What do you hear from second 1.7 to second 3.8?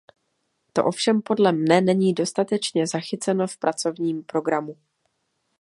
není dostatečně zachyceno v